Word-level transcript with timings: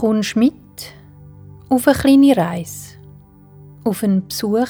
kommst 0.00 0.36
mit 0.36 0.52
auf 1.70 1.88
eine 1.88 1.96
kleine 1.96 2.36
Reise, 2.36 2.96
auf 3.82 4.04
einen 4.04 4.26
Besuch 4.28 4.68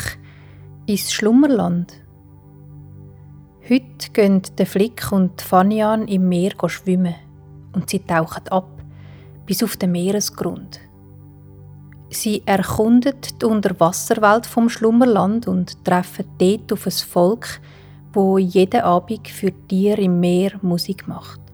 ins 0.87 1.13
Schlummerland. 1.13 1.93
Heute 3.69 4.11
gehen 4.13 4.43
der 4.57 4.67
Flick 4.67 5.11
und 5.11 5.43
Fanian 5.43 6.07
im 6.07 6.29
Meer 6.29 6.53
schwimmen 6.69 7.17
und 7.73 7.91
sie 7.91 7.99
tauchen 7.99 8.47
ab 8.51 8.69
bis 9.47 9.65
auf 9.65 9.77
den 9.77 9.93
Meeresgrund. 9.93 10.79
Sie 12.09 12.43
erkundet 12.47 13.43
die 13.43 13.47
Unterwasserwelt 13.47 14.47
vom 14.47 14.69
Schlummerland 14.69 15.49
und 15.49 15.85
treffen 15.85 16.27
dort 16.39 16.73
auf 16.73 16.87
ein 16.87 16.93
Volk, 16.93 17.61
wo 18.13 18.39
jeden 18.39 18.83
Abend 18.83 19.27
für 19.27 19.51
Tiere 19.67 20.03
im 20.03 20.21
Meer 20.21 20.53
Musik 20.63 21.09
macht. 21.09 21.46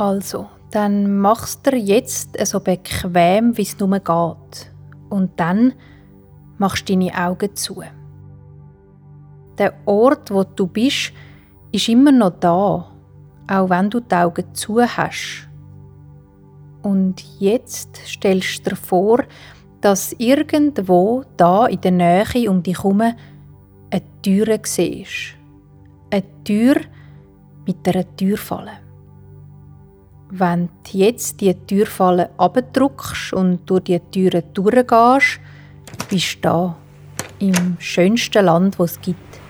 Also, 0.00 0.48
dann 0.70 1.18
machst 1.18 1.66
du 1.66 1.76
jetzt 1.76 2.34
so 2.46 2.58
bequem, 2.58 3.58
wie 3.58 3.62
es 3.62 3.78
nur 3.78 3.98
geht. 3.98 4.72
Und 5.10 5.38
dann 5.38 5.74
machst 6.56 6.88
du 6.88 6.94
deine 6.94 7.14
Augen 7.14 7.54
zu. 7.54 7.82
Der 9.58 9.74
Ort, 9.84 10.30
wo 10.30 10.42
du 10.42 10.66
bist, 10.68 11.12
ist 11.70 11.90
immer 11.90 12.12
noch 12.12 12.32
da, 12.40 12.90
auch 13.46 13.68
wenn 13.68 13.90
du 13.90 14.00
die 14.00 14.14
Augen 14.14 14.54
zu 14.54 14.80
hast. 14.80 15.50
Und 16.80 17.22
jetzt 17.38 17.98
stellst 18.06 18.64
du 18.64 18.70
dir 18.70 18.76
vor, 18.76 19.24
dass 19.82 20.14
irgendwo 20.16 21.24
da 21.36 21.66
in 21.66 21.80
der 21.82 21.92
Nähe 21.92 22.50
um 22.50 22.62
dich 22.62 22.78
herum 22.78 23.02
eine 23.02 24.22
Tür 24.22 24.58
siehst. 24.62 25.34
Eine 26.10 26.24
Tür 26.42 26.76
mit 27.66 27.86
einer 27.86 28.16
Türfalle. 28.16 28.89
Wenn 30.32 30.68
du 30.84 30.98
jetzt 30.98 31.40
die 31.40 31.52
Türfalle 31.54 32.30
abdruckst 32.38 33.32
und 33.32 33.68
durch 33.68 33.82
die 33.82 33.98
Türe 33.98 34.44
durchgehst, 34.54 35.40
bist 36.08 36.36
du 36.36 36.40
da, 36.40 36.76
im 37.40 37.76
schönsten 37.80 38.44
Land, 38.44 38.78
das 38.78 38.92
es 38.92 39.00
gibt. 39.00 39.40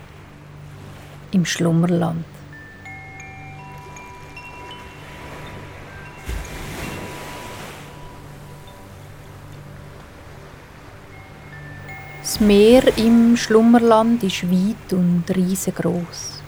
Im 1.33 1.45
Schlummerland. 1.45 2.25
Das 12.23 12.39
Meer 12.39 12.97
im 12.97 13.37
Schlummerland 13.37 14.23
ist 14.23 14.49
weit 14.49 14.93
und 14.93 15.25
riesengroß. 15.29 16.40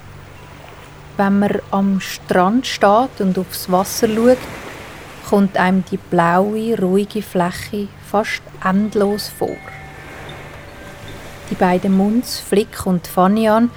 Wenn 1.16 1.40
man 1.40 1.60
am 1.70 2.02
Strand 2.02 2.66
steht 2.66 3.20
und 3.20 3.38
aufs 3.38 3.72
Wasser 3.72 4.08
schaut, 4.08 4.40
kommt 5.30 5.58
einem 5.58 5.84
die 5.90 5.98
blaue, 5.98 6.80
ruhige 6.80 7.22
Fläche 7.22 7.88
fast 8.10 8.42
endlos 8.64 9.30
vor. 9.30 9.56
Die 11.52 11.56
beiden 11.56 11.96
Munds, 11.96 12.40
Flick 12.40 12.86
und 12.86 13.06
Fanian, 13.06 13.70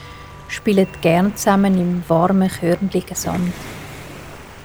spielen 0.49 0.89
gern 1.03 1.37
zusammen 1.37 1.79
im 1.79 2.03
warmen, 2.09 2.51
körnligen 2.51 3.15
Sand. 3.15 3.53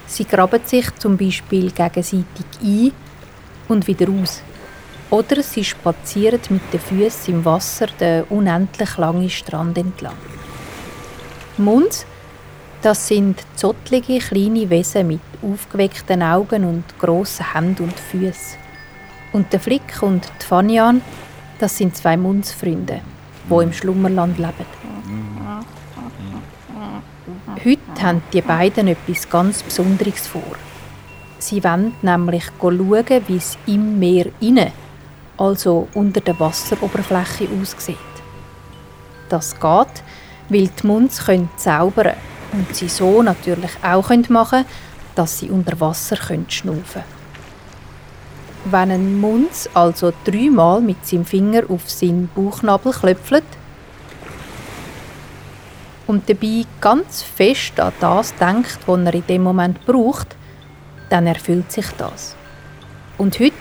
Sie 0.07 0.25
graben 0.25 0.61
sich 0.63 0.93
zum 0.95 1.17
Beispiel 1.17 1.71
gegenseitig 1.71 2.45
ein 2.63 2.91
und 3.67 3.87
wieder 3.87 4.07
aus. 4.09 4.41
Oder 5.09 5.43
sie 5.43 5.63
spazieren 5.65 6.39
mit 6.49 6.61
den 6.71 6.79
Füßen 6.79 7.33
im 7.33 7.43
Wasser 7.43 7.87
den 7.99 8.23
unendlich 8.25 8.97
langen 8.97 9.29
Strand 9.29 9.77
entlang. 9.77 10.15
Munds 11.57 12.05
das 12.81 13.07
sind 13.07 13.39
zottlige 13.55 14.19
kleine 14.19 14.69
Wesen 14.69 15.07
mit 15.07 15.21
aufgeweckten 15.41 16.23
Augen 16.23 16.65
und 16.65 16.83
grossen 16.99 17.53
Händen 17.53 17.83
und 17.83 17.99
Füßen. 17.99 18.57
Und 19.33 19.53
der 19.53 19.59
Flick 19.59 20.01
und 20.01 20.31
die 20.41 20.45
Fanian, 20.45 21.01
das 21.59 21.77
sind 21.77 21.95
zwei 21.95 22.17
Mundsfreunde, 22.17 23.01
die 23.49 23.63
im 23.63 23.71
Schlummerland 23.71 24.37
leben. 24.37 24.65
Heute 27.63 28.01
haben 28.01 28.23
die 28.33 28.41
beiden 28.41 28.87
etwas 28.87 29.29
ganz 29.29 29.61
Besonderes 29.61 30.27
vor. 30.27 30.55
Sie 31.37 31.63
wollen 31.63 31.93
nämlich 32.01 32.45
schauen, 32.59 33.05
wie 33.27 33.37
es 33.37 33.57
im 33.67 33.99
Meer 33.99 34.27
inne, 34.39 34.71
also 35.37 35.87
unter 35.93 36.21
der 36.21 36.39
Wasseroberfläche, 36.39 37.47
aussieht. 37.61 37.97
Das 39.29 39.53
geht, 39.53 40.03
weil 40.49 40.67
die 40.67 40.87
Munds 40.87 41.23
zaubern 41.57 41.93
können 41.95 42.30
und 42.53 42.75
sie 42.75 42.89
so 42.89 43.21
natürlich 43.21 43.71
auch 43.83 44.09
machen 44.09 44.29
können, 44.29 44.65
dass 45.15 45.39
sie 45.39 45.49
unter 45.49 45.79
Wasser 45.79 46.17
schnaufen 46.17 46.83
können. 46.83 47.21
Wenn 48.65 48.91
ein 48.91 49.19
Munz 49.19 49.69
also 49.73 50.13
dreimal 50.23 50.81
mit 50.81 51.05
seinem 51.05 51.25
Finger 51.25 51.63
auf 51.69 51.89
seinen 51.89 52.29
Bauchnabel 52.35 52.93
klöpfelt 52.93 53.43
und 56.05 56.29
dabei 56.29 56.65
ganz 56.79 57.23
fest 57.23 57.79
an 57.79 57.93
das 57.99 58.35
denkt, 58.35 58.79
was 58.85 58.99
er 58.99 59.13
in 59.15 59.25
dem 59.27 59.43
Moment 59.43 59.83
braucht, 59.85 60.35
dann 61.09 61.27
erfüllt 61.27 61.71
sich 61.71 61.87
das. 61.97 62.35
Und 63.17 63.39
heute 63.39 63.55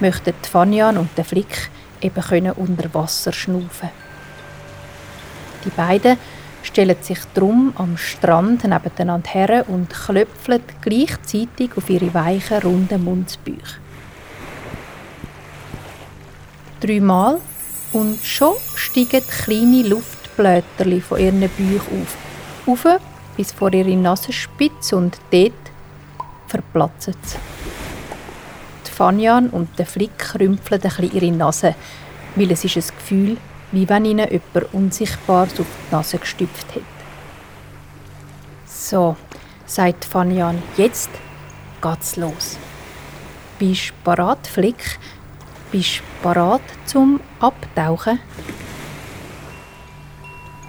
möchten 0.00 0.34
Fanyan 0.42 0.96
und 0.96 1.10
der 1.16 1.24
Flick 1.24 1.70
eben 2.00 2.50
unter 2.52 2.94
Wasser 2.94 3.32
schnaufen. 3.32 3.90
Die 5.64 5.70
beiden 5.70 6.16
stellen 6.62 6.96
sich 7.00 7.18
drum 7.34 7.72
am 7.76 7.96
Strand 7.96 8.64
nebeneinander 8.64 9.30
her 9.30 9.64
und 9.68 9.90
klöpfeln 9.90 10.62
gleichzeitig 10.80 11.70
auf 11.76 11.88
ihre 11.88 12.12
weichen, 12.12 12.62
runden 12.62 13.04
Mundsbücher. 13.04 13.78
Dreimal 16.80 17.40
und 17.92 18.18
schon 18.20 18.54
steigen 18.74 19.22
kleine 19.26 19.82
Luftblätter 19.82 21.00
von 21.00 21.18
ihren 21.18 21.40
Büchern 21.40 22.02
auf. 22.02 22.16
Auf 22.66 23.00
bis 23.36 23.52
vor 23.52 23.72
ihre 23.72 23.96
Nasenspitze 23.96 24.96
und 24.96 25.18
dort 25.30 25.52
verplatzen 26.46 27.14
sie. 27.22 27.38
Die 28.86 28.90
Fanyan 28.90 29.48
und 29.48 29.78
der 29.78 29.86
Flick 29.86 30.34
rümpfeln 30.38 30.82
ein 30.82 31.10
ihre 31.12 31.30
Nase, 31.30 31.74
weil 32.36 32.50
es 32.52 32.64
ist 32.64 32.76
ein 32.76 32.96
Gefühl 32.96 33.36
wie 33.72 33.88
wenn 33.88 34.04
ihnen 34.04 34.28
jemand 34.28 34.74
Unsichtbares 34.74 35.60
auf 35.60 35.66
die 35.66 35.94
Nase 35.94 36.18
gestüpft 36.18 36.74
hätte. 36.74 36.84
So, 38.66 39.16
sagt 39.66 40.04
Fanian, 40.04 40.62
jetzt 40.76 41.10
geht's 41.80 42.16
los. 42.16 42.58
Bist 43.58 43.90
du 43.90 43.94
parat, 44.04 44.46
Flick? 44.46 44.98
Bist 45.70 45.98
du 45.98 46.22
parat 46.22 46.62
zum 46.86 47.20
Abtauchen? 47.38 48.18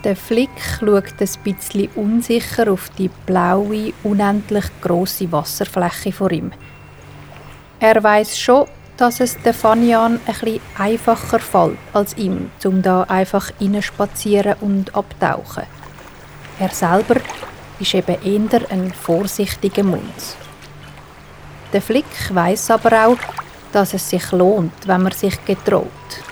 Der 0.03 0.15
Flick 0.15 0.49
schaut 0.79 1.13
ein 1.19 1.29
bisschen 1.43 1.89
unsicher 1.95 2.71
auf 2.71 2.89
die 2.97 3.09
blaue, 3.25 3.93
unendlich 4.03 4.65
große 4.81 5.31
Wasserfläche 5.31 6.11
vor 6.11 6.31
ihm. 6.31 6.51
Er 7.79 8.03
weiß 8.03 8.37
schon, 8.37 8.67
dass 9.01 9.19
es 9.19 9.35
der 9.41 9.55
Fanian 9.55 10.19
etwas 10.27 10.59
einfacher 10.77 11.39
fällt 11.39 11.79
als 11.91 12.15
ihm, 12.17 12.51
um 12.63 12.83
da 12.83 13.01
einfach 13.01 13.49
spazieren 13.79 14.55
und 14.61 14.93
abtauchen. 14.93 15.63
Er 16.59 16.69
selber 16.69 17.15
ist 17.79 17.95
eben 17.95 18.21
eher 18.23 18.61
ein 18.69 18.93
vorsichtiger 18.93 19.81
Mund. 19.81 20.35
Der 21.73 21.81
Flick 21.81 22.05
weiß 22.29 22.69
aber 22.69 23.07
auch, 23.07 23.17
dass 23.71 23.95
es 23.95 24.07
sich 24.07 24.31
lohnt, 24.33 24.87
wenn 24.87 25.01
man 25.01 25.13
sich 25.13 25.43
getraut 25.45 25.87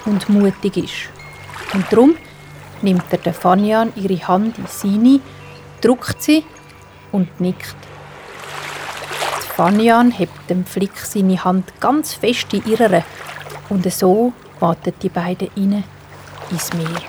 und 0.05 0.29
mutig 0.29 0.77
ist. 0.77 1.73
Und 1.73 1.91
darum 1.91 2.17
nimmt 2.83 3.05
er 3.09 3.17
der 3.17 3.33
Fanian 3.33 3.93
ihre 3.95 4.27
Hand 4.27 4.59
in 4.59 4.67
seine, 4.67 5.21
drückt 5.81 6.21
sie 6.21 6.43
und 7.11 7.41
nickt. 7.41 7.88
Fanian 9.59 10.11
hebt 10.11 10.49
dem 10.49 10.65
Flick 10.65 10.97
seine 10.99 11.43
Hand 11.43 11.73
ganz 11.81 12.13
fest 12.13 12.53
in 12.53 12.65
ihrer 12.65 13.03
und 13.67 13.91
so 13.91 14.31
warten 14.61 14.93
die 15.01 15.09
beiden 15.09 15.49
rein 15.49 15.83
ins 16.49 16.71
Meer. 16.71 17.01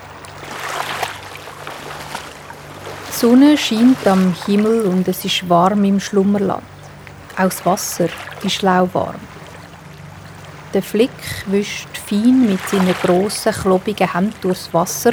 Die 3.07 3.13
Sonne 3.13 3.57
scheint 3.57 4.05
am 4.05 4.35
Himmel 4.47 4.83
und 4.87 5.07
es 5.07 5.25
ist 5.25 5.49
warm 5.49 5.85
im 5.85 6.01
Schlummerland. 6.01 6.65
Auch 7.37 7.45
das 7.45 7.65
Wasser 7.65 8.09
ist 8.43 8.63
lauwarm. 8.63 9.21
Der 10.75 10.83
Flick 10.83 11.21
wischt 11.47 11.97
fein 11.99 12.49
mit 12.49 12.69
seinen 12.69 12.97
grossen, 13.01 13.53
klobigen 13.53 14.13
Händen 14.13 14.35
durchs 14.41 14.75
Wasser 14.75 15.13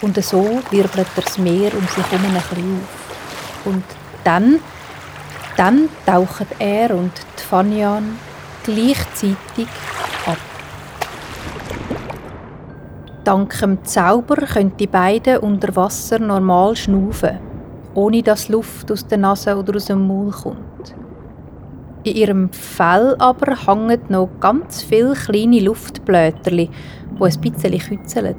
und 0.00 0.20
so 0.24 0.60
wirbelt 0.72 1.06
er 1.16 1.22
das 1.22 1.38
Meer 1.38 1.72
um 1.72 1.86
sich 1.86 2.10
herum 2.10 2.26
ein 2.26 2.42
bisschen 2.42 2.80
auf. 2.82 3.66
Und 3.66 3.84
dann 4.24 4.58
dann 5.56 5.88
tauchen 6.04 6.46
er 6.58 6.96
und 6.96 7.12
die 7.38 7.42
Fanian 7.42 8.18
gleichzeitig 8.64 9.68
ab. 10.26 10.38
Dank 13.24 13.58
dem 13.58 13.84
Zauber 13.84 14.36
können 14.36 14.76
die 14.78 14.86
beiden 14.86 15.38
unter 15.38 15.74
Wasser 15.76 16.18
normal 16.18 16.76
schnaufen, 16.76 17.38
ohne 17.94 18.22
dass 18.22 18.48
Luft 18.48 18.90
aus 18.90 19.06
der 19.06 19.18
Nase 19.18 19.56
oder 19.56 19.76
aus 19.76 19.86
dem 19.86 20.06
Maul 20.06 20.30
kommt. 20.30 20.94
In 22.02 22.16
ihrem 22.16 22.52
Fell 22.52 23.16
aber 23.18 23.56
hängen 23.66 24.00
noch 24.08 24.28
ganz 24.40 24.82
viele 24.82 25.14
kleine 25.14 25.60
Luftblätter, 25.60 26.68
wo 27.16 27.24
ein 27.24 27.40
bisschen 27.40 27.78
kützeln. 27.78 28.36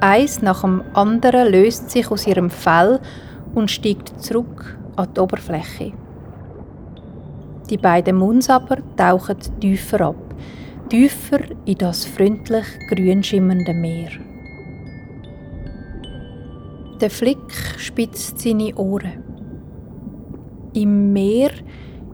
Eins 0.00 0.42
nach 0.42 0.62
dem 0.62 0.82
anderen 0.94 1.52
löst 1.52 1.90
sich 1.90 2.10
aus 2.10 2.26
ihrem 2.26 2.50
Fell 2.50 2.98
und 3.54 3.70
steigt 3.70 4.20
zurück 4.20 4.78
an 4.98 5.14
die 5.14 5.20
Oberfläche. 5.20 5.92
Die 7.70 7.76
beiden 7.76 8.16
Muns 8.16 8.50
aber 8.50 8.78
tauchen 8.96 9.36
tiefer 9.60 10.00
ab, 10.00 10.34
tiefer 10.88 11.40
in 11.66 11.78
das 11.78 12.04
freundlich 12.04 12.66
grün 12.88 13.22
schimmernde 13.22 13.74
Meer. 13.74 14.10
Der 17.00 17.10
Flick 17.10 17.52
spitzt 17.76 18.40
seine 18.40 18.74
Ohren. 18.74 19.22
Im 20.72 21.12
Meer 21.12 21.50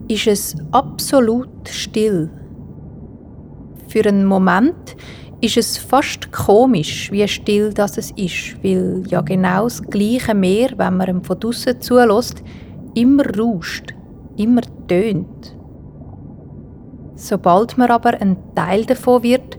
ist 0.09 0.27
es 0.27 0.55
absolut 0.73 1.69
still. 1.69 2.31
Für 3.89 4.07
einen 4.07 4.27
Moment 4.27 4.97
ist 5.41 5.57
es 5.57 5.79
fast 5.79 6.33
komisch, 6.33 7.11
wie 7.13 7.27
still 7.29 7.73
das 7.73 7.97
es 7.97 8.11
ist, 8.13 8.63
weil 8.63 9.05
ja 9.09 9.21
genau 9.21 9.65
das 9.65 9.83
gleiche 9.83 10.35
Meer, 10.35 10.71
wenn 10.77 10.97
man 10.97 11.09
ihm 11.09 11.23
von 11.23 11.39
draussen 11.39 11.81
zulässt, 11.81 12.43
immer 12.95 13.25
rauscht 13.37 13.95
immer 14.37 14.63
tönt. 14.89 15.57
Sobald 17.15 17.79
man 17.79 17.91
aber 17.91 18.21
ein 18.21 18.37
Teil 18.55 18.85
davon 18.85 19.23
wird, 19.23 19.59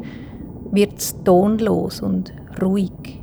wird 0.71 0.97
es 0.97 1.23
tonlos 1.23 2.01
und 2.01 2.33
ruhig. 2.61 3.21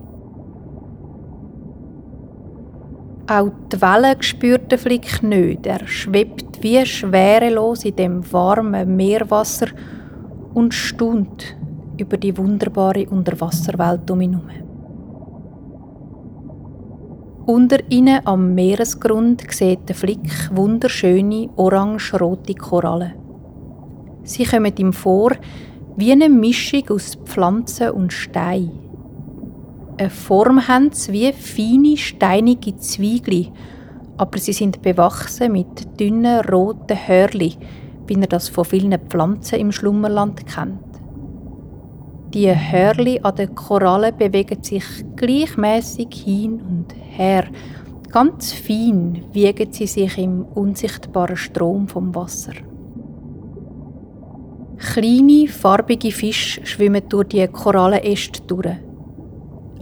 Auch 3.26 3.50
die 3.72 3.80
Wellen 3.80 4.22
spürt 4.22 4.70
der 4.72 4.78
Flick 4.78 5.22
nicht. 5.22 5.66
Er 5.66 5.86
schwebt 5.86 6.62
wie 6.62 6.84
schwerelos 6.84 7.84
in 7.84 7.96
dem 7.96 8.32
warmen 8.32 8.96
Meerwasser 8.96 9.68
und 10.54 10.74
staunt 10.74 11.56
über 11.98 12.16
die 12.16 12.36
wunderbare 12.36 13.06
Unterwasserwelt 13.08 14.10
um 14.10 14.20
ihn 14.20 14.40
herum. 14.40 14.61
Unter 17.46 17.78
ihnen 17.88 18.24
am 18.24 18.54
Meeresgrund 18.54 19.42
sieht 19.50 19.88
der 19.88 19.96
Flick 19.96 20.48
wunderschöne 20.54 21.50
orange-rote 21.56 22.54
Korallen. 22.54 23.14
Sie 24.22 24.44
kommen 24.44 24.72
ihm 24.76 24.92
vor 24.92 25.32
wie 25.96 26.12
eine 26.12 26.28
Mischung 26.28 26.88
aus 26.90 27.16
Pflanzen 27.24 27.90
und 27.90 28.12
Stein. 28.12 28.70
Eine 29.98 30.08
Form 30.08 30.68
haben 30.68 30.92
sie 30.92 31.12
wie 31.12 31.32
feine, 31.32 31.96
steinige 31.96 32.76
Zwiegel, 32.76 33.48
aber 34.18 34.38
sie 34.38 34.52
sind 34.52 34.80
bewachsen 34.80 35.50
mit 35.50 35.98
dünnen, 35.98 36.42
roten 36.42 36.96
Hörli, 37.08 37.56
wie 38.06 38.20
er 38.20 38.28
das 38.28 38.50
von 38.50 38.64
vielen 38.64 38.96
Pflanzen 39.08 39.58
im 39.58 39.72
Schlummerland 39.72 40.46
kennt. 40.46 40.91
Die 42.34 42.48
Hörli 42.48 43.20
an 43.22 43.36
den 43.36 43.54
Korallen 43.54 44.16
bewegen 44.16 44.62
sich 44.62 44.84
gleichmäßig 45.16 46.08
hin 46.24 46.62
und 46.62 46.86
her. 47.10 47.44
Ganz 48.10 48.52
fein 48.52 49.22
wiegen 49.32 49.70
sie 49.70 49.86
sich 49.86 50.16
im 50.16 50.46
unsichtbaren 50.46 51.36
Strom 51.36 51.88
vom 51.88 52.14
Wasser. 52.14 52.54
Kleine, 54.78 55.46
farbige 55.46 56.10
Fische 56.10 56.64
schwimmen 56.64 57.02
durch 57.06 57.28
die 57.28 57.46
Korallenäste 57.48 58.40
durch. 58.46 58.76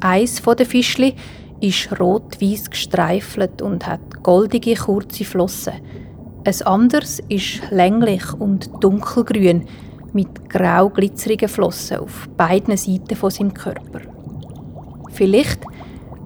Eins 0.01 0.43
der 0.43 0.67
Fischli 0.67 1.15
ist 1.61 2.01
rot-weiß 2.01 2.69
gestreifelt 2.69 3.63
und 3.63 3.87
hat 3.87 4.25
goldige, 4.25 4.75
kurze 4.75 5.25
Flossen. 5.25 5.75
Ein 6.45 6.63
anderes 6.67 7.21
ist 7.29 7.71
länglich 7.71 8.33
und 8.33 8.71
dunkelgrün 8.81 9.69
mit 10.13 10.49
grau 10.49 10.89
glitzerigen 10.89 11.49
Flossen 11.49 11.99
auf 11.99 12.29
beiden 12.37 12.77
Seiten 12.77 13.17
von 13.17 13.31
seinem 13.31 13.55
Körper. 13.55 14.01
Vielleicht 15.13 15.61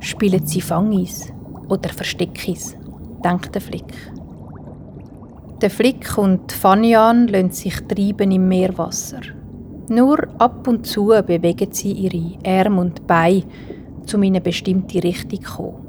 spielen 0.00 0.46
sie 0.46 0.60
Fangis 0.60 1.32
oder 1.69 1.88
Versteckis, 1.88 2.76
denkt 3.25 3.54
der 3.54 3.62
Flick. 3.62 3.94
Der 5.60 5.70
Flick 5.70 6.19
und 6.19 6.52
Fanyan 6.52 7.28
lassen 7.28 7.50
sich 7.50 7.81
treiben 7.86 8.31
im 8.31 8.48
Meerwasser. 8.48 9.20
Nur 9.88 10.19
ab 10.38 10.66
und 10.66 10.86
zu 10.86 11.12
bewegen 11.26 11.72
sie 11.72 11.92
ihre 11.92 12.38
Arme 12.46 12.81
und 12.81 13.06
Beine, 13.06 13.44
um 14.12 14.22
in 14.22 14.32
eine 14.32 14.40
bestimmte 14.40 15.02
Richtung 15.02 15.42
zu 15.42 15.52
kommen. 15.56 15.84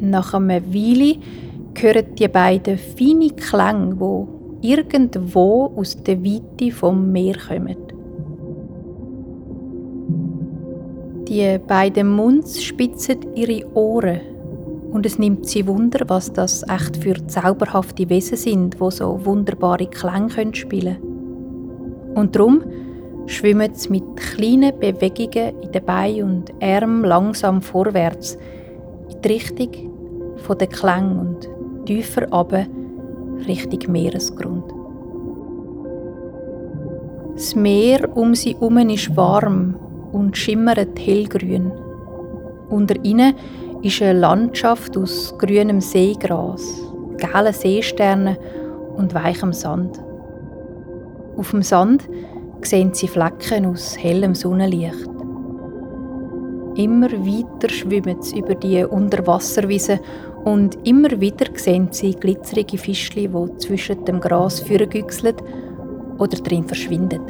Nach 0.00 0.34
einer 0.34 0.62
Weile 0.72 1.16
hören 1.76 2.14
die 2.14 2.28
beiden 2.28 2.78
feine 2.78 3.30
Klänge, 3.30 3.94
die 3.96 4.37
irgendwo 4.60 5.72
aus 5.76 6.02
der 6.02 6.22
Weite 6.24 6.72
vom 6.72 7.12
Meer 7.12 7.36
kommen. 7.36 7.76
Die 11.28 11.58
beiden 11.58 12.08
Munds 12.08 12.62
spitzen 12.62 13.18
ihre 13.34 13.66
Ohren 13.74 14.20
und 14.90 15.04
es 15.04 15.18
nimmt 15.18 15.46
sie 15.46 15.66
Wunder, 15.66 16.00
was 16.08 16.32
das 16.32 16.62
echt 16.68 16.96
für 16.96 17.26
zauberhafte 17.26 18.08
Wesen 18.08 18.38
sind, 18.38 18.80
wo 18.80 18.90
so 18.90 19.24
wunderbare 19.24 19.86
Klänge 19.86 20.54
spielen 20.54 20.96
können. 20.96 22.14
Und 22.14 22.34
darum 22.34 22.62
schwimmen 23.26 23.74
sie 23.74 23.90
mit 23.90 24.16
kleinen 24.16 24.78
Bewegungen 24.78 25.60
in 25.60 25.72
den 25.72 25.84
Beinen 25.84 26.22
und 26.22 26.52
Armen 26.62 27.04
langsam 27.04 27.60
vorwärts 27.60 28.38
in 29.10 29.20
die 29.22 29.28
Richtung 29.28 29.70
der 30.58 30.66
Klänge 30.66 31.20
und 31.20 31.48
tiefer 31.84 32.26
runter 32.30 32.66
Richtung 33.46 33.92
Meeresgrund. 33.92 34.64
Das 37.34 37.54
Meer 37.54 38.16
um 38.16 38.34
sie 38.34 38.54
herum 38.54 38.78
ist 38.90 39.16
warm 39.16 39.76
und 40.12 40.36
schimmert 40.36 40.98
hellgrün. 40.98 41.70
Unter 42.68 42.96
ihnen 43.04 43.34
ist 43.82 44.02
eine 44.02 44.18
Landschaft 44.18 44.96
aus 44.96 45.34
grünem 45.38 45.80
Seegras, 45.80 46.82
gelben 47.16 47.52
Seesternen 47.52 48.36
und 48.96 49.14
weichem 49.14 49.52
Sand. 49.52 50.00
Auf 51.36 51.52
dem 51.52 51.62
Sand 51.62 52.08
sehen 52.62 52.92
sie 52.92 53.06
Flecken 53.06 53.66
aus 53.66 53.96
hellem 53.96 54.34
Sonnenlicht. 54.34 55.17
Immer 56.78 57.10
weiter 57.10 57.68
schwimmen 57.68 58.22
sie 58.22 58.38
über 58.38 58.54
die 58.54 58.84
Unterwasserwiese 58.84 59.98
und 60.44 60.78
immer 60.86 61.20
wieder 61.20 61.46
sehen 61.56 61.88
sie 61.90 62.14
glitzerige 62.14 62.78
Fischli, 62.78 63.26
die 63.26 63.56
zwischen 63.56 64.04
dem 64.04 64.20
Gras 64.20 64.60
vorgüchseln 64.60 65.34
oder 66.18 66.36
drin 66.38 66.62
verschwinden. 66.68 67.20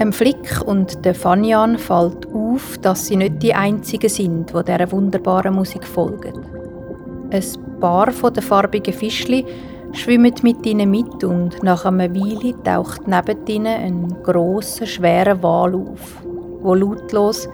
Dem 0.00 0.12
Flick 0.12 0.60
und 0.66 1.04
der 1.04 1.14
Fanyan 1.14 1.78
fällt 1.78 2.26
auf, 2.34 2.76
dass 2.78 3.06
sie 3.06 3.14
nicht 3.14 3.40
die 3.40 3.54
Einzigen 3.54 4.10
sind, 4.10 4.52
die 4.52 4.64
dieser 4.64 4.90
wunderbaren 4.90 5.54
Musik 5.54 5.86
folgen. 5.86 6.44
Ein 7.30 7.80
paar 7.80 8.10
den 8.10 8.42
farbigen 8.42 8.92
Fischli 8.92 9.46
schwimmen 9.92 10.34
mit 10.42 10.66
ihnen 10.66 10.90
mit 10.90 11.22
und 11.22 11.62
nach 11.62 11.84
einer 11.84 12.12
Weile 12.12 12.60
taucht 12.64 13.06
neben 13.06 13.46
ihnen 13.46 13.66
ein 13.66 14.22
grosser, 14.24 14.86
schwerer 14.86 15.40
Wal 15.40 15.76
auf, 15.76 16.25
wo 16.66 16.74
lautlos 16.74 17.48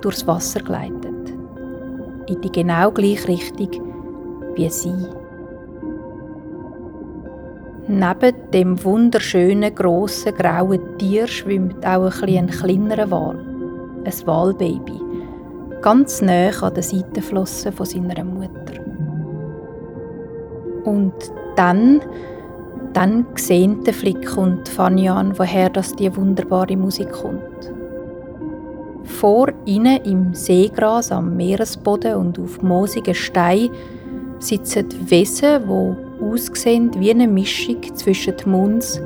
durchs 0.00 0.26
Wasser 0.26 0.60
gleitet 0.60 1.08
in 2.28 2.40
die 2.40 2.52
genau 2.52 2.90
gleiche 2.90 3.28
Richtung 3.28 3.70
wie 4.54 4.68
sie. 4.70 5.06
Neben 7.86 8.50
dem 8.52 8.84
wunderschönen 8.84 9.74
grossen 9.74 10.34
grauen 10.34 10.80
Tier 10.98 11.26
schwimmt 11.26 11.86
auch 11.86 12.22
ein, 12.22 12.36
ein 12.36 12.46
kleinerer 12.48 13.10
Wal, 13.10 13.38
ein 14.04 14.26
Walbaby, 14.26 15.00
ganz 15.80 16.20
nah 16.20 16.50
an 16.60 16.74
den 16.74 16.82
Seitenflossen 16.82 17.72
von 17.72 17.86
seiner 17.86 18.24
Mutter. 18.24 18.82
Und 20.84 21.14
dann, 21.56 22.00
dann 22.92 23.26
sehen 23.36 23.84
Flick 23.84 24.36
und 24.36 24.68
Fanyan, 24.68 25.38
woher 25.38 25.70
das 25.70 25.94
die 25.96 26.14
wunderbare 26.14 26.76
Musik 26.76 27.10
kommt. 27.10 27.77
Vor 29.08 29.48
ihnen 29.64 30.02
im 30.04 30.34
Seegras 30.34 31.10
am 31.10 31.36
Meeresboden 31.36 32.14
und 32.14 32.38
auf 32.38 32.62
moosigen 32.62 33.14
Steinen 33.14 33.70
sitzen 34.38 34.86
Wesen, 35.10 35.64
die 35.66 36.24
aussehen 36.24 36.90
wie 36.98 37.10
eine 37.10 37.26
Mischung 37.26 37.82
zwischen 37.94 38.34
Muns 38.46 39.00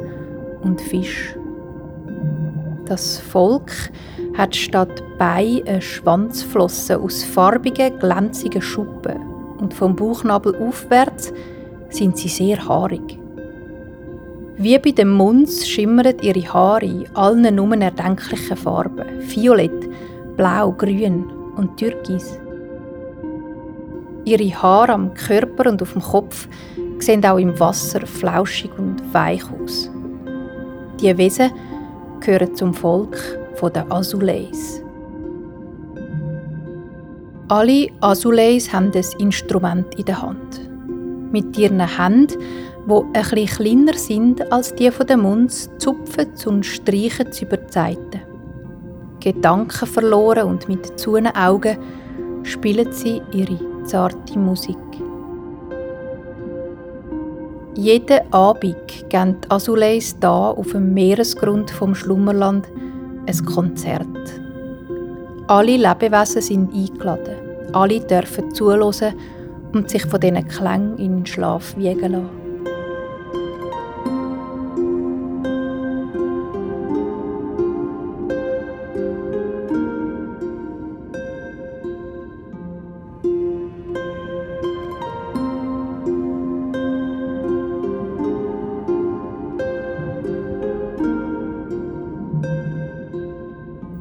und 0.62 0.80
Fisch. 0.80 1.35
Das 2.85 3.18
Volk 3.18 3.73
hat 4.37 4.54
statt 4.54 5.02
Bein 5.18 5.62
eine 5.66 5.80
Schwanzflosse 5.80 6.99
aus 6.99 7.23
farbigen, 7.23 7.99
glänzigen 7.99 8.61
Schuppen 8.61 9.16
und 9.59 9.73
vom 9.73 9.97
Bauchnabel 9.97 10.54
aufwärts 10.56 11.32
sind 11.88 12.18
sie 12.18 12.28
sehr 12.28 12.66
haarig. 12.68 13.21
Wie 14.62 14.78
bei 14.78 14.92
den 14.92 15.11
Muns 15.11 15.66
schimmern 15.66 16.19
ihre 16.23 16.52
Haare 16.52 16.87
in 16.87 17.04
allen 17.14 17.52
nur 17.57 17.76
erdenklichen 17.76 18.57
Farben. 18.57 19.04
Violett, 19.19 19.90
blau, 20.37 20.71
grün 20.71 21.25
und 21.57 21.76
türkis. 21.76 22.38
Ihre 24.25 24.62
Haare 24.62 24.92
am 24.92 25.14
Körper 25.14 25.69
und 25.69 25.83
auf 25.83 25.95
dem 25.95 26.02
Kopf 26.02 26.47
sehen 27.00 27.26
auch 27.26 27.38
im 27.38 27.59
Wasser 27.59 28.07
flauschig 28.07 28.71
und 28.78 29.02
weich 29.12 29.42
aus. 29.50 29.90
Die 31.00 31.19
Wesen 31.19 31.50
gehören 32.21 32.54
zum 32.54 32.73
Volk 32.73 33.19
der 33.75 33.90
Azuleis. 33.90 34.81
Alle 37.49 37.88
Azuleis 38.00 38.73
haben 38.73 38.92
ein 38.95 39.04
Instrument 39.19 39.92
in 39.97 40.04
der 40.04 40.23
Hand. 40.23 40.71
Mit 41.32 41.58
ihren 41.58 41.80
Händen, 41.80 42.38
die 42.86 43.18
etwas 43.18 43.56
kleiner 43.56 43.94
sind 43.94 44.52
als 44.52 44.74
die 44.74 44.90
der 44.90 45.16
Munds, 45.16 45.70
zupfen 45.78 46.28
und 46.46 46.66
streichen 46.66 47.32
sie 47.32 47.44
über 47.44 47.56
die 47.56 47.72
Seiten. 47.72 48.20
Gedanken 49.20 49.86
verloren 49.86 50.48
und 50.48 50.68
mit 50.68 50.98
zuenen 50.98 51.34
Augen 51.34 51.78
spielen 52.42 52.92
sie 52.92 53.22
ihre 53.32 53.58
zarte 53.84 54.38
Musik. 54.38 54.76
Jeden 57.74 58.20
Abend 58.32 59.08
geben 59.08 59.38
die 59.40 59.50
Azuleis 59.50 60.16
da 60.20 60.50
auf 60.50 60.72
dem 60.72 60.92
Meeresgrund 60.92 61.70
vom 61.70 61.94
Schlummerland 61.94 62.68
ein 63.26 63.44
Konzert. 63.46 64.06
Alle 65.46 65.76
Lebewesen 65.76 66.42
sind 66.42 66.74
eingeladen. 66.74 67.36
Alle 67.72 68.00
dürfen 68.00 68.54
zuhören 68.54 69.14
und 69.72 69.90
sich 69.90 70.04
von 70.06 70.20
diesen 70.20 70.46
Klängen 70.48 70.98
in 70.98 71.16
den 71.18 71.26
Schlaf 71.26 71.76
wiegen 71.76 72.12
lassen. 72.12 72.42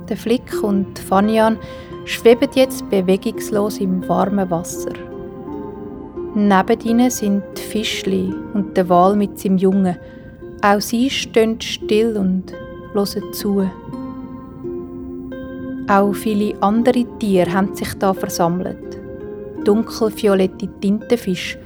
Der 0.09 0.17
Flick 0.17 0.61
und 0.61 0.99
Fanian 0.99 1.57
schweben 2.03 2.49
jetzt 2.53 2.89
bewegungslos 2.89 3.77
im 3.77 4.05
warmen 4.09 4.49
Wasser. 4.49 5.11
Neben 6.43 6.79
ihnen 6.81 7.12
sind 7.12 7.43
die 7.55 7.62
Fischli 7.62 8.33
und 8.55 8.75
der 8.75 8.89
Wal 8.89 9.15
mit 9.15 9.38
seinem 9.38 9.60
Jungen. 9.60 9.95
Auch 10.63 10.81
sie 10.81 11.07
stehen 11.07 11.62
still 11.62 12.17
und 12.17 12.51
hören 12.93 13.31
zu. 13.31 13.69
Auch 15.88 16.13
viele 16.13 16.60
andere 16.63 17.05
Tiere 17.19 17.53
haben 17.53 17.75
sich 17.75 17.93
da 18.00 18.12
versammelt. 18.15 19.00
Dunkelviolette 19.65 20.67
Tintenfisch, 20.79 21.60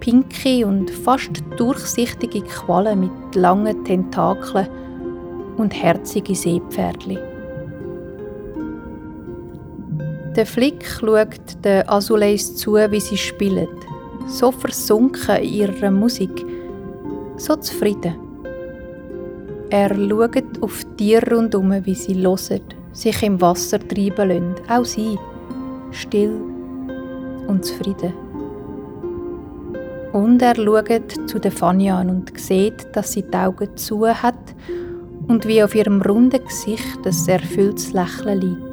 pinke 0.00 0.66
und 0.66 0.90
fast 0.90 1.30
durchsichtige 1.56 2.42
Quallen 2.42 2.98
mit 2.98 3.36
langen 3.36 3.84
Tentakeln 3.84 4.66
und 5.56 5.72
herzige 5.72 6.34
Seepferdchen. 6.34 7.18
Der 10.34 10.46
Flick 10.46 10.84
schaut 10.84 11.64
den 11.64 11.88
Azuleis 11.88 12.56
zu, 12.56 12.74
wie 12.74 13.00
sie 13.00 13.16
spielen. 13.16 13.68
So 14.30 14.52
versunken 14.52 15.36
in 15.38 15.52
ihrer 15.52 15.90
Musik. 15.90 16.46
So 17.36 17.56
zufrieden. 17.56 18.14
Er 19.70 19.94
schaut 19.94 20.62
auf 20.62 20.84
die 20.84 20.96
Tiere 20.96 21.34
rundherum, 21.34 21.84
wie 21.84 21.94
sie 21.96 22.14
hören, 22.14 22.62
sich 22.92 23.22
im 23.24 23.40
Wasser 23.40 23.80
treiben 23.80 24.28
lassen. 24.28 24.54
Auch 24.68 24.84
sie. 24.84 25.18
Still 25.90 26.40
und 27.48 27.64
zufrieden. 27.64 28.14
Und 30.12 30.40
er 30.42 30.54
schaut 30.54 31.28
zu 31.28 31.40
der 31.40 31.50
Fanny 31.50 31.90
an 31.90 32.10
und 32.10 32.38
sieht, 32.38 32.86
dass 32.94 33.12
sie 33.12 33.22
die 33.22 33.36
Augen 33.36 33.76
zu 33.76 34.06
hat 34.06 34.54
und 35.26 35.46
wie 35.46 35.62
auf 35.62 35.74
ihrem 35.74 36.02
runden 36.02 36.44
Gesicht 36.44 36.98
ein 37.04 37.28
erfülltes 37.28 37.92
Lächeln 37.92 38.40
liegt. 38.40 38.69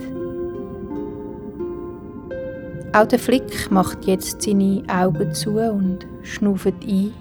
Auch 2.94 3.06
der 3.06 3.20
Flick 3.20 3.70
macht 3.70 4.06
jetzt 4.06 4.41
seine 4.41 4.84
Augen 4.88 5.34
zu 5.34 5.60
und 5.60 6.08
schnauft 6.24 6.74
ein 6.88 7.13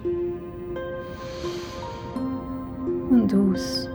und 3.11 3.35
aus. 3.35 3.88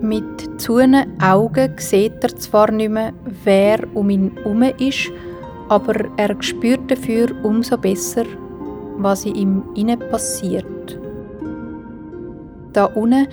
Mit 0.00 0.60
zunehmenden 0.60 1.20
Augen 1.20 1.74
sieht 1.76 2.22
er 2.22 2.36
zwar 2.36 2.70
nicht 2.70 2.90
mehr, 2.90 3.12
wer 3.44 3.80
um 3.94 4.10
ihn 4.10 4.32
herum 4.36 4.62
ist, 4.62 5.10
aber 5.68 5.94
er 6.16 6.36
spürt 6.40 6.90
dafür 6.90 7.28
umso 7.42 7.76
besser, 7.76 8.24
was 8.96 9.24
in 9.24 9.34
ihm 9.34 9.62
innen 9.74 9.98
passiert. 10.10 10.98
Da 12.72 12.86
unten 12.86 13.28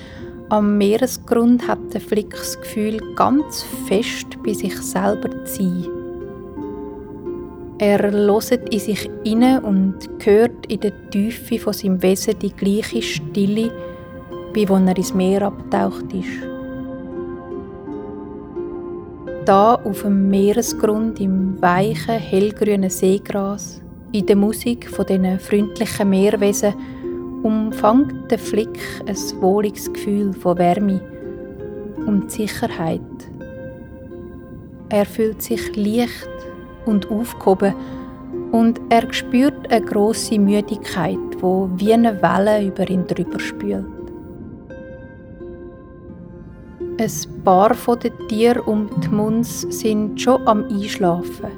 am 0.49 0.77
Meeresgrund 0.77 1.67
hat 1.67 1.93
der 1.93 2.01
Flick 2.01 2.31
das 2.31 2.59
Gefühl, 2.61 2.99
ganz 3.15 3.63
fest 3.87 4.27
bei 4.43 4.53
sich 4.53 4.77
selber 4.77 5.43
zu 5.45 5.63
sein. 5.63 5.85
Er 7.77 8.11
loset 8.11 8.73
in 8.73 8.79
sich 8.79 9.09
inne 9.23 9.59
und 9.61 9.97
hört 10.23 10.65
in 10.67 10.79
der 10.79 10.93
Tiefe 11.09 11.59
von 11.59 11.73
seinem 11.73 12.01
Wesen 12.01 12.39
die 12.39 12.53
gleiche 12.53 13.01
Stille, 13.01 13.71
wie 14.53 14.69
wo 14.69 14.75
er 14.75 14.95
ins 14.95 15.13
Meer 15.13 15.41
abtaucht 15.41 16.13
ist. 16.13 16.54
Da 19.45 19.75
auf 19.75 20.01
dem 20.01 20.27
Meeresgrund 20.29 21.19
im 21.19 21.61
weichen, 21.61 22.15
hellgrünen 22.15 22.89
Seegras, 22.89 23.79
in 24.11 24.25
der 24.25 24.35
Musik 24.35 24.89
von 24.89 25.05
diesen 25.05 25.39
freundlichen 25.39 26.09
Meerwesen, 26.09 26.73
umfängt 27.43 28.31
der 28.31 28.39
Flick 28.39 28.79
ein 29.05 29.41
wohliges 29.41 29.93
Gefühl 29.93 30.33
von 30.33 30.57
Wärme 30.57 30.99
und 32.07 32.31
Sicherheit. 32.31 33.01
Er 34.89 35.05
fühlt 35.05 35.43
sich 35.43 35.75
leicht 35.75 36.27
und 36.87 37.11
aufgehoben 37.11 37.75
und 38.51 38.81
er 38.89 39.13
spürt 39.13 39.71
eine 39.71 39.85
große 39.85 40.39
Müdigkeit, 40.39 41.19
wo 41.39 41.69
wie 41.75 41.93
eine 41.93 42.19
Welle 42.19 42.65
über 42.65 42.89
ihn 42.89 43.05
drüber 43.05 43.39
spült. 43.39 43.94
Ein 46.97 47.11
paar 47.43 47.73
von 47.73 47.99
den 47.99 48.13
Tieren 48.29 48.61
um 48.61 48.89
die 49.01 49.09
Muns 49.09 49.61
sind 49.69 50.21
schon 50.21 50.47
am 50.47 50.63
Einschlafen. 50.69 51.51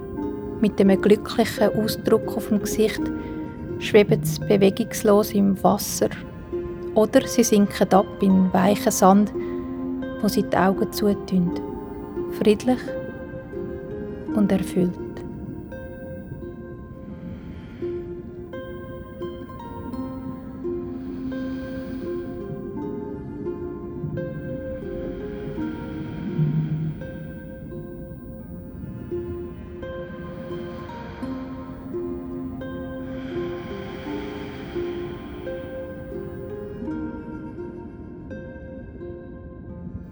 Mit 0.62 0.82
einem 0.82 1.00
glücklichen 1.00 1.70
Ausdruck 1.76 2.36
auf 2.36 2.48
dem 2.48 2.60
Gesicht 2.60 3.02
schweben 3.78 4.24
sie 4.24 4.40
bewegungslos 4.40 5.34
im 5.34 5.64
Wasser. 5.64 6.10
Oder 6.96 7.22
sie 7.28 7.44
sinken 7.44 7.94
ab 7.94 8.08
in 8.22 8.52
weichen 8.52 8.92
Sand, 8.92 9.32
wo 10.22 10.28
sie 10.28 10.42
die 10.42 10.58
Augen 10.58 10.92
zutun. 10.92 11.52
Friedlich 12.40 12.80
und 14.36 14.52
erfüllt. 14.52 15.07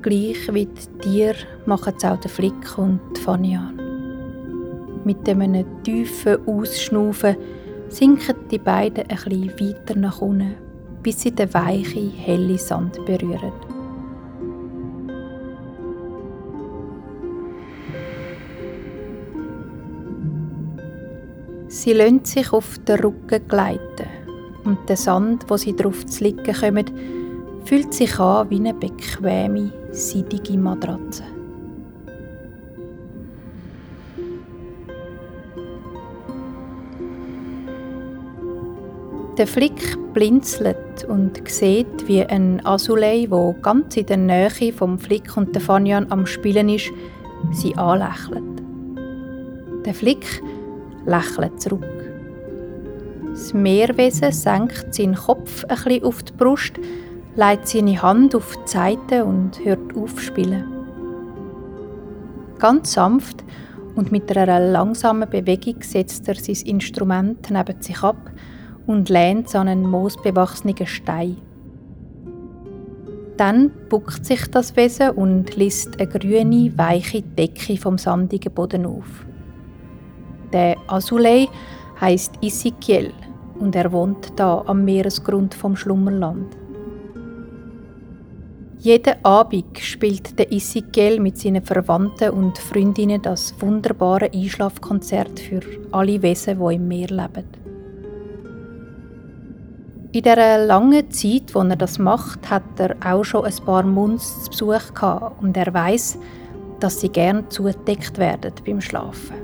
Gleich 0.06 0.54
wie 0.54 0.68
die 0.68 1.00
Tiere 1.02 1.36
machen 1.66 1.96
es 1.98 2.06
auch 2.06 2.20
der 2.20 2.30
Flick 2.30 2.78
und 2.78 3.00
die 3.18 3.22
Fanian. 3.22 3.74
Mit 5.04 5.28
einem 5.28 5.66
tiefen 5.82 6.48
Ausschnaufen 6.48 7.36
sinken 7.90 8.36
die 8.52 8.60
beiden 8.60 9.10
ein 9.10 9.18
bisschen 9.18 9.50
weiter 9.60 9.98
nach 9.98 10.22
unten, 10.22 10.54
bis 11.02 11.22
sie 11.22 11.32
den 11.32 11.52
weichen, 11.52 12.12
hellen 12.12 12.56
Sand 12.60 13.04
berühren. 13.04 13.52
Sie 21.68 21.94
lassen 21.94 22.24
sich 22.26 22.54
auf 22.54 22.78
den 22.88 23.00
Rücken 23.00 23.48
gleiten 23.48 24.08
und 24.66 24.88
der 24.88 24.98
Sand, 24.98 25.50
wo 25.50 25.58
sie 25.58 25.76
drauf 25.76 26.06
zu 26.06 26.26
liegen 26.26 26.54
kommen, 26.54 27.15
fühlt 27.66 27.94
sich 27.94 28.20
an 28.20 28.50
wie 28.50 28.58
eine 28.58 28.74
bequeme, 28.74 29.72
seidige 29.92 30.58
Matratze. 30.58 31.24
Der 39.38 39.48
Flick 39.48 39.98
blinzelt 40.14 41.04
und 41.10 41.42
sieht, 41.50 42.08
wie 42.08 42.24
ein 42.24 42.66
Asulei, 42.66 43.26
wo 43.30 43.54
ganz 43.62 43.98
in 43.98 44.06
der 44.06 44.18
Nähe 44.18 44.72
vom 44.72 44.98
Flick 44.98 45.36
und 45.36 45.54
der 45.54 45.62
Fanyan 45.62 46.10
am 46.10 46.26
Spielen 46.26 46.70
ist, 46.70 46.90
sie 47.52 47.76
anlächelt. 47.76 48.44
Der 49.86 49.94
Flick 49.94 50.42
lächelt 51.06 51.60
zurück. 51.60 51.84
Das 53.32 53.54
Meerwesen 53.54 54.32
senkt 54.32 54.96
seinen 54.96 55.16
Kopf 55.16 55.66
ein 55.66 55.76
bisschen 55.76 56.04
auf 56.06 56.24
die 56.24 56.34
Brust, 56.34 56.80
legt 57.36 57.68
seine 57.68 58.02
Hand 58.02 58.34
auf 58.34 58.56
die 58.66 58.72
Seite 58.72 59.26
und 59.26 59.64
hört 59.64 59.96
auf 59.98 60.22
spielen. 60.22 60.66
Ganz 62.60 62.94
sanft 62.94 63.44
und 63.96 64.12
mit 64.12 64.36
einer 64.36 64.60
langsamen 64.60 65.30
Bewegung 65.30 65.82
setzt 65.82 66.28
er 66.28 66.36
sein 66.36 66.66
Instrument 66.66 67.50
neben 67.52 67.82
sich 67.82 68.02
ab 68.02 68.32
und 68.88 69.10
lehnt 69.10 69.48
es 69.48 69.56
an 69.56 69.68
einen 69.68 69.90
moosbewachsenen 69.90 70.88
Stein. 70.88 71.38
Dann 73.38 73.70
buckt 73.90 74.26
sich 74.26 74.50
das 74.50 74.78
Wesen 74.78 75.10
und 75.12 75.58
liest 75.58 76.00
eine 76.00 76.08
grüne, 76.08 76.72
weiche 76.78 77.22
Decke 77.22 77.76
vom 77.76 77.98
sandigen 77.98 78.54
Boden 78.54 78.86
auf. 78.86 79.26
Der 80.54 80.78
Azulei 80.88 81.50
heißt 82.00 82.36
Isikiel 82.40 83.12
und 83.60 83.76
er 83.76 83.92
wohnt 83.92 84.32
da 84.38 84.64
am 84.66 84.86
Meeresgrund 84.86 85.54
vom 85.54 85.76
Schlummerland. 85.76 86.56
Jeden 88.86 89.16
Abend 89.24 89.80
spielt 89.80 90.38
der 90.38 90.52
Isikiel 90.52 91.20
mit 91.20 91.40
seinen 91.40 91.64
Verwandten 91.64 92.30
und 92.30 92.60
Freundinnen 92.60 93.20
das 93.20 93.56
wunderbare 93.60 94.30
Einschlafkonzert 94.32 95.40
für 95.40 95.62
alle 95.92 96.22
Wesen, 96.22 96.60
die 96.60 96.76
im 96.76 96.88
Meer 96.88 97.08
leben. 97.08 97.46
In 100.12 100.22
der 100.22 100.68
langen 100.68 101.10
Zeit, 101.10 101.56
wo 101.56 101.62
er 101.62 101.76
das 101.76 101.98
macht, 101.98 102.48
hat 102.48 102.80
er 102.80 102.96
auch 103.04 103.24
schon 103.24 103.46
ein 103.46 103.56
paar 103.66 103.82
Muns 103.82 104.44
zu 104.44 104.52
Besuch 104.52 104.94
gehabt 104.94 105.42
und 105.42 105.58
er 105.58 105.74
weiß, 105.74 106.20
dass 106.80 107.02
sie 107.02 107.10
gern 107.10 107.50
zugedeckt 107.50 108.20
werden 108.20 108.54
beim 108.68 108.82
Schlafen. 108.82 109.38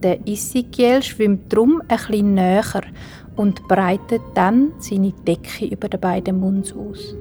Der 0.00 0.24
Isikiel 0.28 1.02
schwimmt 1.02 1.52
drum 1.52 1.82
ein 1.88 2.34
näher 2.34 2.82
und 3.34 3.66
breitet 3.66 4.22
dann 4.34 4.74
seine 4.78 5.10
Decke 5.26 5.66
über 5.66 5.88
den 5.88 5.98
beiden 5.98 6.38
Munds 6.38 6.72
aus. 6.72 7.16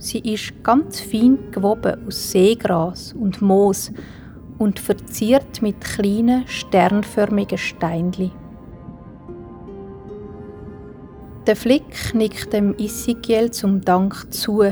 Sie 0.00 0.20
ist 0.20 0.64
ganz 0.64 0.98
fein 0.98 1.38
gewoben 1.50 2.06
aus 2.06 2.30
Seegras 2.32 3.12
und 3.12 3.42
Moos 3.42 3.92
und 4.56 4.80
verziert 4.80 5.60
mit 5.60 5.78
kleinen 5.82 6.46
sternförmigen 6.46 7.58
Steinchen. 7.58 8.32
Der 11.46 11.54
Flick 11.54 12.14
nickt 12.14 12.50
dem 12.54 12.74
Isigiel 12.78 13.50
zum 13.50 13.82
Dank 13.82 14.32
zu 14.32 14.62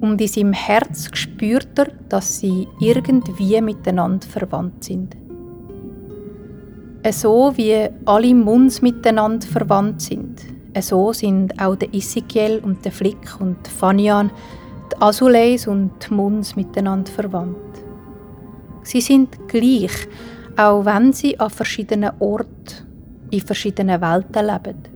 und 0.00 0.20
in 0.20 0.28
seinem 0.28 0.52
Herz 0.54 1.10
spürt 1.12 1.78
er, 1.78 1.88
dass 2.08 2.38
sie 2.38 2.66
irgendwie 2.80 3.60
miteinander 3.60 4.26
verwandt 4.26 4.84
sind. 4.84 5.14
So 7.10 7.52
wie 7.56 7.90
alle 8.06 8.34
Muns 8.34 8.80
miteinander 8.80 9.46
verwandt 9.46 10.00
sind, 10.00 10.40
so 10.80 11.12
sind 11.12 11.60
auch 11.60 11.76
der 11.76 11.92
Isigiel 11.92 12.60
und 12.64 12.84
der 12.86 12.92
Flick 12.92 13.38
und 13.38 13.68
Fanian, 13.68 14.30
die 15.02 15.08
Azuleis 15.08 15.66
und 15.66 16.12
Muns 16.12 16.54
miteinander 16.54 17.10
verwandt. 17.10 17.56
Sie 18.84 19.00
sind 19.00 19.48
gleich, 19.48 20.06
auch 20.56 20.84
wenn 20.84 21.12
sie 21.12 21.38
an 21.40 21.50
verschiedenen 21.50 22.12
Orten, 22.20 22.86
in 23.30 23.40
verschiedenen 23.40 24.00
Welten 24.00 24.46
leben 24.46 24.92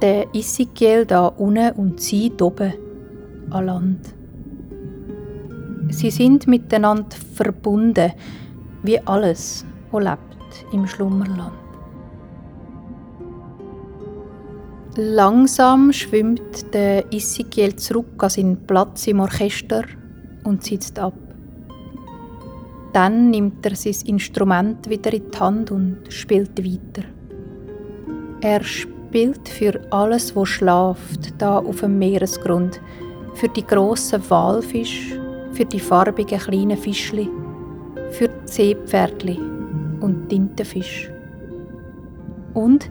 der 0.00 0.26
Isigel 0.34 1.06
da 1.06 1.26
unten 1.26 1.72
und 1.76 2.00
sie 2.00 2.32
oben 2.40 2.74
an 3.50 3.66
Land. 3.66 4.14
Sie 5.90 6.10
sind 6.10 6.46
miteinander 6.46 7.16
verbunden, 7.34 8.12
wie 8.82 9.00
alles, 9.00 9.64
was 9.90 10.04
lebt 10.04 10.72
im 10.72 10.86
Schlummerland. 10.86 11.63
Langsam 14.96 15.92
schwimmt 15.92 16.72
der 16.72 17.12
Isigel 17.12 17.74
zurück 17.74 18.22
an 18.22 18.30
seinen 18.30 18.64
Platz 18.64 19.08
im 19.08 19.18
Orchester 19.18 19.82
und 20.44 20.62
sitzt 20.62 21.00
ab. 21.00 21.14
Dann 22.92 23.30
nimmt 23.30 23.66
er 23.66 23.74
sein 23.74 23.96
Instrument 24.06 24.88
wieder 24.88 25.12
in 25.12 25.32
die 25.32 25.38
Hand 25.38 25.72
und 25.72 25.98
spielt 26.10 26.64
weiter. 26.64 27.08
Er 28.40 28.62
spielt 28.62 29.48
für 29.48 29.80
alles, 29.90 30.36
was 30.36 30.50
schlaft, 30.50 31.34
da 31.38 31.58
auf 31.58 31.80
dem 31.80 31.98
Meeresgrund, 31.98 32.80
für 33.34 33.48
die 33.48 33.66
grossen 33.66 34.22
Walfisch, 34.30 35.18
für 35.54 35.64
die 35.64 35.80
farbigen 35.80 36.38
kleinen 36.38 36.76
Fischli, 36.76 37.28
für 38.12 38.28
die 38.28 38.46
Seepferdli 38.48 39.40
und 40.00 40.28
Tintenfisch. 40.28 41.10
Und 42.52 42.88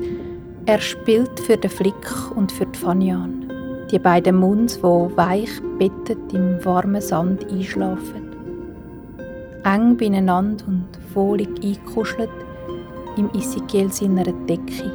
er 0.65 0.79
spielt 0.79 1.39
für 1.41 1.57
den 1.57 1.69
Flick 1.69 2.31
und 2.35 2.51
für 2.51 2.65
die 2.65 2.79
Fanian, 2.79 3.51
die 3.91 3.99
beiden 3.99 4.37
Munds, 4.37 4.81
wo 4.81 5.11
weich 5.15 5.49
bettet 5.77 6.33
im 6.33 6.63
warmen 6.63 7.01
Sand 7.01 7.45
einschlafen. 7.51 8.31
Eng 9.65 9.97
beieinander 9.97 10.65
und 10.67 10.87
wohlig 11.13 11.49
eingekuschelt 11.61 12.29
im 13.17 13.29
Isigel 13.33 13.91
seiner 13.91 14.23
Decke 14.23 14.91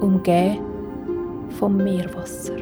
umgeben 0.00 0.58
vom 1.58 1.76
Meerwasser. 1.76 2.54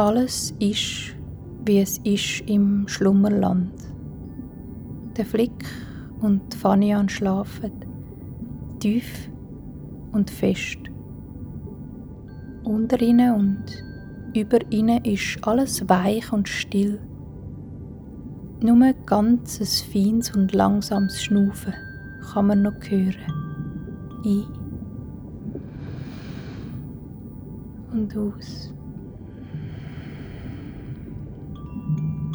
Alles 0.00 0.54
ist, 0.60 1.14
wie 1.66 1.78
es 1.78 1.98
ist 2.04 2.48
im 2.48 2.88
Schlummerland. 2.88 3.70
Der 5.14 5.26
Flick 5.26 5.66
und 6.22 6.54
Fanian 6.54 7.10
schlafen, 7.10 7.70
tief 8.78 9.28
und 10.12 10.30
fest. 10.30 10.78
Unter 12.64 12.98
ihnen 13.02 13.34
und 13.34 13.64
über 14.34 14.58
ihnen 14.70 15.04
ist 15.04 15.38
alles 15.42 15.86
weich 15.86 16.32
und 16.32 16.48
still. 16.48 16.98
Nur 18.62 18.94
ganzes 19.04 19.82
feines 19.82 20.34
und 20.34 20.54
langsames 20.54 21.22
Schnaufen 21.22 21.74
kann 22.32 22.46
man 22.46 22.62
noch 22.62 22.80
hören. 22.88 23.16
Ein 24.24 24.46
und 27.92 28.16
aus. 28.16 28.72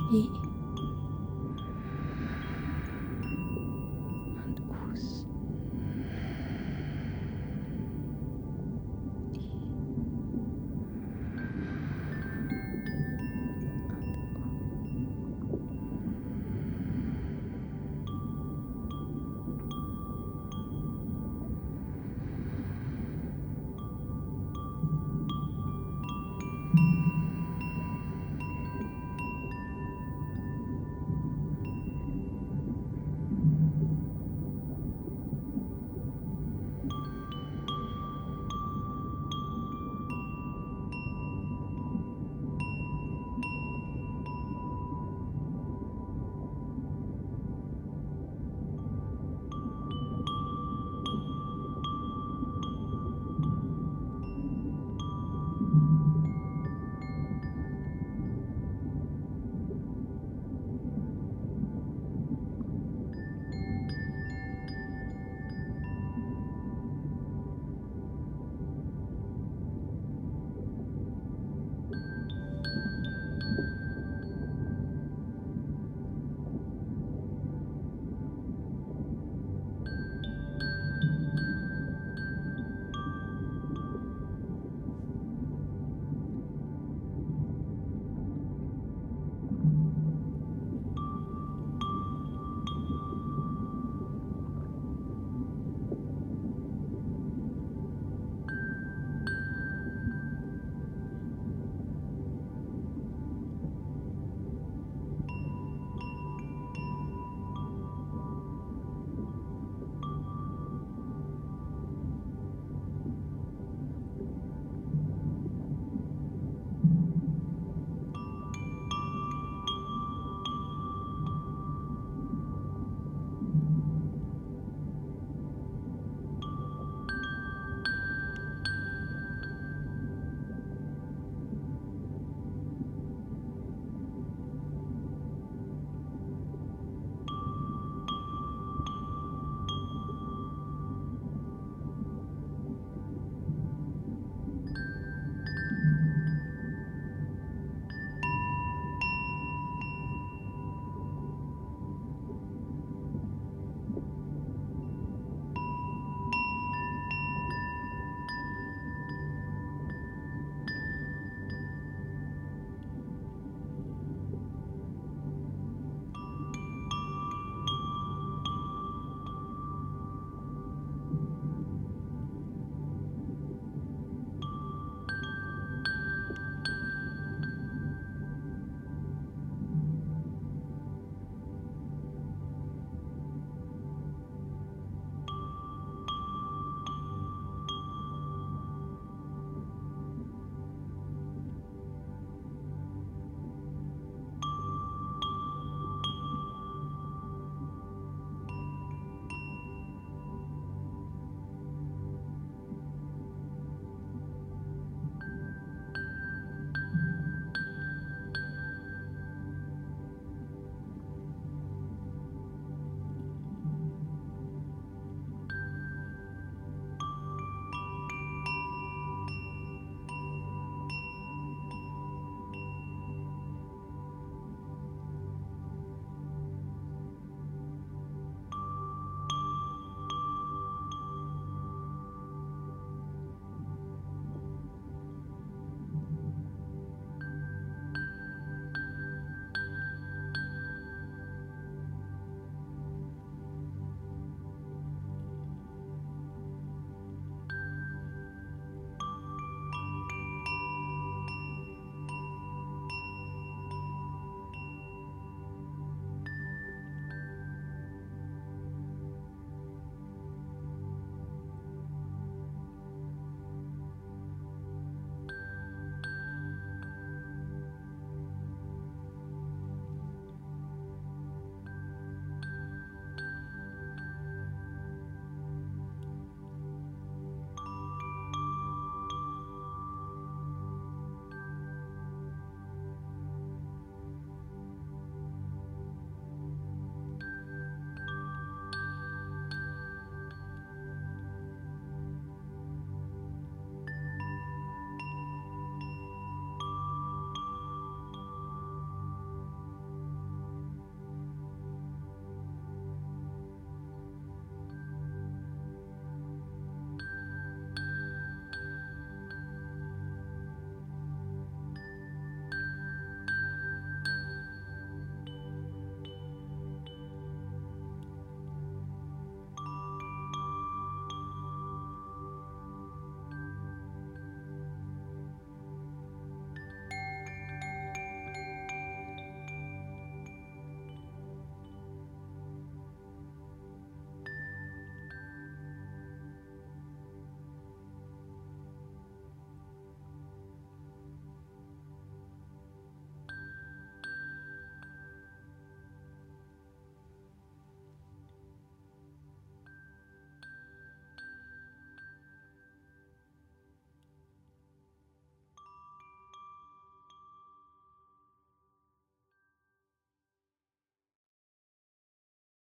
一 0.09 0.29